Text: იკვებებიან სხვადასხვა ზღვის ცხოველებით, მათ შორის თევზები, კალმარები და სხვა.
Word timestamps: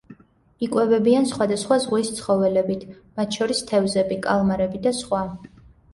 იკვებებიან 0.67 1.27
სხვადასხვა 1.31 1.77
ზღვის 1.83 2.09
ცხოველებით, 2.21 2.87
მათ 3.21 3.37
შორის 3.41 3.63
თევზები, 3.73 4.19
კალმარები 4.25 4.83
და 4.87 4.99
სხვა. 5.03 5.21